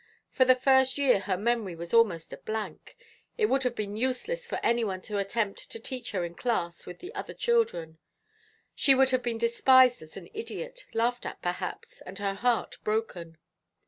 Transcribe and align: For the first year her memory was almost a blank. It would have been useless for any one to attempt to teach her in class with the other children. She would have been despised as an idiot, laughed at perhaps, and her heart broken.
For 0.31 0.45
the 0.45 0.55
first 0.55 0.97
year 0.97 1.19
her 1.19 1.37
memory 1.37 1.75
was 1.75 1.93
almost 1.93 2.33
a 2.33 2.37
blank. 2.37 2.97
It 3.37 3.45
would 3.49 3.61
have 3.61 3.75
been 3.75 3.95
useless 3.95 4.47
for 4.47 4.59
any 4.63 4.83
one 4.83 5.01
to 5.01 5.19
attempt 5.19 5.69
to 5.69 5.79
teach 5.79 6.09
her 6.13 6.25
in 6.25 6.33
class 6.33 6.87
with 6.87 6.97
the 7.01 7.13
other 7.13 7.35
children. 7.35 7.99
She 8.73 8.95
would 8.95 9.11
have 9.11 9.21
been 9.21 9.37
despised 9.37 10.01
as 10.01 10.17
an 10.17 10.29
idiot, 10.33 10.87
laughed 10.95 11.27
at 11.27 11.39
perhaps, 11.43 12.01
and 12.01 12.17
her 12.17 12.33
heart 12.33 12.79
broken. 12.83 13.37